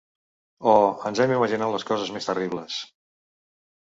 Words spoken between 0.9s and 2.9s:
ens hem imaginat les coses més terribles.